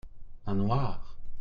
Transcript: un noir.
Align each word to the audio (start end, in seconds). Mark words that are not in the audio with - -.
un 0.47 0.55
noir. 0.55 1.15